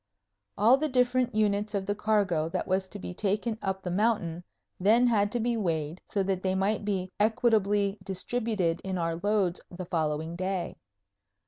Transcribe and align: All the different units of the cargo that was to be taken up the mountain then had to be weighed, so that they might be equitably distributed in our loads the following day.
All 0.57 0.77
the 0.77 0.89
different 0.89 1.35
units 1.35 1.75
of 1.75 1.85
the 1.85 1.93
cargo 1.93 2.49
that 2.49 2.67
was 2.67 2.87
to 2.89 2.97
be 2.97 3.13
taken 3.13 3.59
up 3.61 3.83
the 3.83 3.91
mountain 3.91 4.43
then 4.79 5.05
had 5.05 5.31
to 5.33 5.39
be 5.39 5.55
weighed, 5.55 6.01
so 6.09 6.23
that 6.23 6.41
they 6.41 6.55
might 6.55 6.83
be 6.83 7.11
equitably 7.19 7.99
distributed 8.03 8.81
in 8.83 8.97
our 8.97 9.17
loads 9.17 9.61
the 9.69 9.85
following 9.85 10.35
day. 10.35 10.75